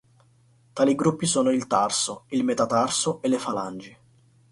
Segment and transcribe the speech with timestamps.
[0.73, 3.97] Tali gruppi sono il tarso, il metatarso e le falangi.